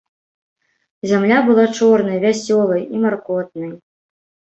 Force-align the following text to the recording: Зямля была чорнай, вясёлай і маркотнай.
Зямля 1.11 1.39
была 1.49 1.65
чорнай, 1.79 2.17
вясёлай 2.23 2.81
і 2.95 3.03
маркотнай. 3.05 3.71